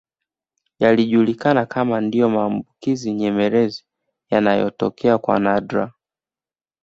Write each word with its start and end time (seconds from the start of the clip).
Yalijulikana 0.79 1.65
kama 1.65 2.01
ndio 2.01 2.29
maambukizi 2.29 3.13
nyemelezi 3.13 3.83
yanayotokea 4.29 5.17
kwa 5.17 5.39
nadra 5.39 5.93